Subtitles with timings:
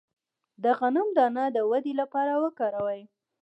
[0.63, 3.01] د غنم دانه د ودې لپاره وکاروئ